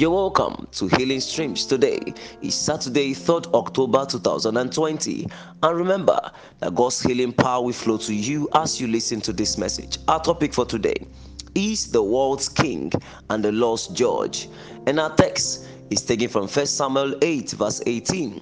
[0.00, 1.66] You're welcome to Healing Streams.
[1.66, 2.00] Today
[2.40, 5.26] is Saturday, 3rd October 2020.
[5.62, 6.18] And remember
[6.60, 9.98] that God's healing power will flow to you as you listen to this message.
[10.08, 11.06] Our topic for today
[11.54, 12.90] is the world's king
[13.28, 14.48] and the Lord's judge.
[14.86, 18.40] And our text is taken from 1 Samuel 8, verse 18.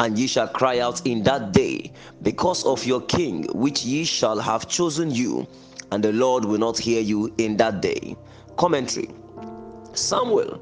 [0.00, 4.38] And ye shall cry out in that day because of your king, which ye shall
[4.38, 5.48] have chosen you,
[5.92, 8.14] and the Lord will not hear you in that day.
[8.58, 9.08] Commentary
[9.94, 10.60] Samuel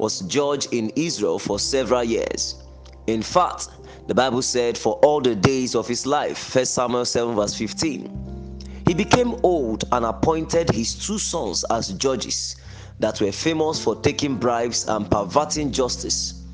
[0.00, 2.62] was judge in Israel for several years.
[3.06, 3.68] In fact,
[4.06, 8.82] the Bible said, for all the days of his life, 1 Samuel 7, verse 15.
[8.86, 12.56] He became old and appointed his two sons as judges
[12.98, 16.44] that were famous for taking bribes and perverting justice.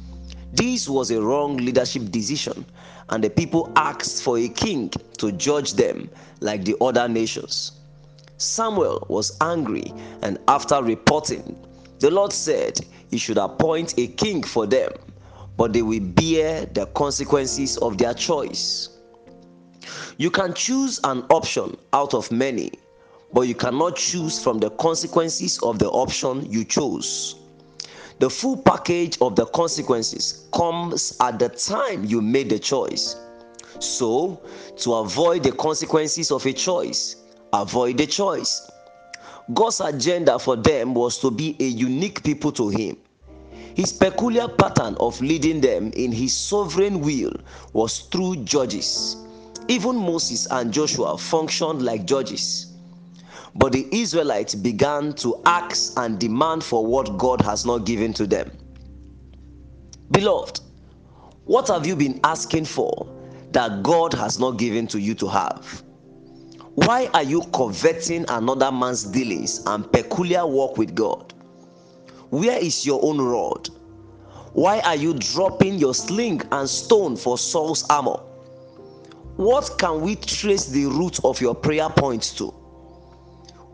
[0.52, 2.66] This was a wrong leadership decision,
[3.10, 6.10] and the people asked for a king to judge them
[6.40, 7.72] like the other nations.
[8.38, 11.56] Samuel was angry, and after reporting,
[12.00, 12.78] the Lord said
[13.10, 14.90] he should appoint a king for them,
[15.56, 18.90] but they will bear the consequences of their choice.
[20.18, 22.72] You can choose an option out of many,
[23.32, 27.36] but you cannot choose from the consequences of the option you chose.
[28.18, 33.16] The full package of the consequences comes at the time you made the choice.
[33.78, 34.40] So,
[34.78, 37.16] to avoid the consequences of a choice,
[37.52, 38.70] avoid the choice.
[39.54, 42.96] God's agenda for them was to be a unique people to Him.
[43.74, 47.32] His peculiar pattern of leading them in His sovereign will
[47.72, 49.16] was through judges.
[49.68, 52.72] Even Moses and Joshua functioned like judges.
[53.54, 58.26] But the Israelites began to ask and demand for what God has not given to
[58.26, 58.50] them.
[60.10, 60.60] Beloved,
[61.44, 63.06] what have you been asking for
[63.52, 65.82] that God has not given to you to have?
[66.76, 71.32] Why are you coveting another man's dealings and peculiar work with God?
[72.28, 73.70] Where is your own rod?
[74.52, 78.20] Why are you dropping your sling and stone for Saul's armor?
[79.36, 82.52] What can we trace the root of your prayer points to?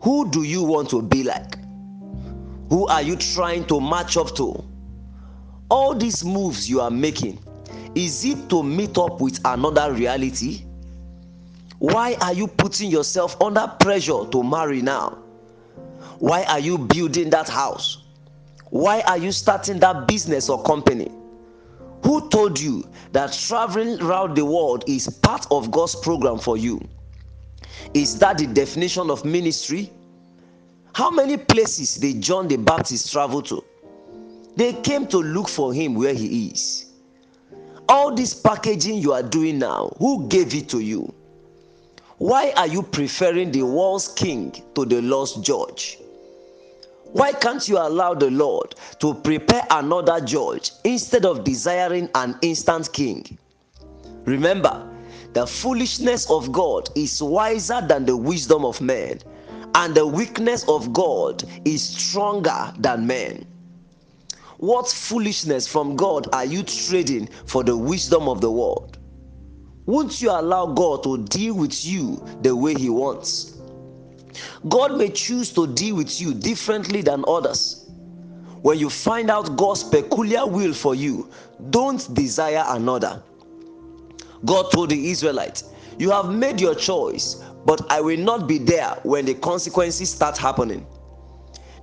[0.01, 1.57] Who do you want to be like?
[2.69, 4.63] Who are you trying to match up to?
[5.69, 7.37] All these moves you are making,
[7.95, 10.63] is it to meet up with another reality?
[11.83, 15.17] Why are you putting yourself under pressure to marry now?
[16.19, 18.05] Why are you building that house?
[18.69, 21.11] Why are you starting that business or company?
[22.03, 26.79] Who told you that traveling around the world is part of God's program for you?
[27.93, 29.91] Is that the definition of ministry?
[30.95, 33.61] How many places did John the Baptist travel to?
[34.55, 36.93] They came to look for him where he is.
[37.89, 41.13] All this packaging you are doing now, who gave it to you?
[42.23, 45.97] Why are you preferring the world's king to the Lord's judge?
[47.11, 52.93] Why can't you allow the Lord to prepare another judge instead of desiring an instant
[52.93, 53.37] king?
[54.23, 54.87] Remember,
[55.33, 59.19] the foolishness of God is wiser than the wisdom of men,
[59.75, 63.45] and the weakness of God is stronger than men.
[64.59, 68.97] What foolishness from God are you trading for the wisdom of the world?
[69.85, 73.57] Won't you allow God to deal with you the way He wants?
[74.69, 77.89] God may choose to deal with you differently than others.
[78.61, 81.29] When you find out God's peculiar will for you,
[81.69, 83.21] don't desire another.
[84.45, 85.65] God told the Israelites,
[85.97, 90.37] You have made your choice, but I will not be there when the consequences start
[90.37, 90.85] happening.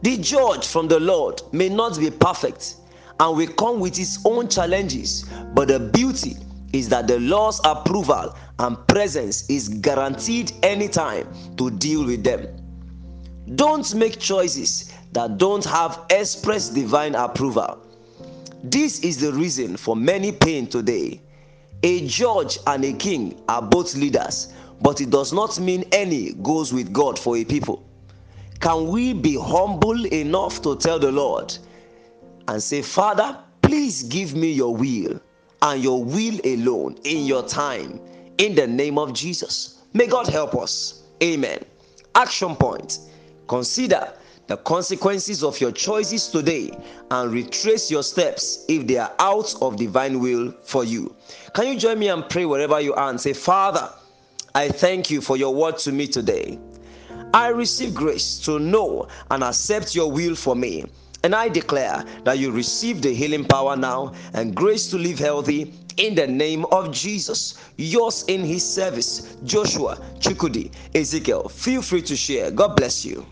[0.02, 2.76] The judge from the Lord may not be perfect
[3.18, 6.36] and will come with his own challenges, but the beauty
[6.72, 11.26] is that the Lord's approval and presence is guaranteed anytime
[11.56, 12.46] to deal with them.
[13.56, 17.84] Don't make choices that don't have express divine approval.
[18.62, 21.20] This is the reason for many pain today.
[21.82, 24.52] A judge and a king are both leaders,
[24.82, 27.84] but it does not mean any goes with God for a people.
[28.60, 31.56] Can we be humble enough to tell the Lord
[32.46, 35.20] and say, Father, please give me your will?
[35.62, 38.00] And your will alone in your time
[38.38, 39.82] in the name of Jesus.
[39.92, 41.02] May God help us.
[41.22, 41.62] Amen.
[42.14, 42.98] Action point
[43.50, 44.12] Consider
[44.46, 46.70] the consequences of your choices today
[47.10, 51.12] and retrace your steps if they are out of divine will for you.
[51.52, 53.90] Can you join me and pray wherever you are and say, Father,
[54.54, 56.60] I thank you for your word to me today.
[57.34, 60.84] I receive grace to know and accept your will for me.
[61.22, 65.74] And I declare that you receive the healing power now and grace to live healthy
[65.98, 67.58] in the name of Jesus.
[67.76, 71.48] Yours in his service, Joshua Chukudi Ezekiel.
[71.48, 72.50] Feel free to share.
[72.50, 73.26] God bless you.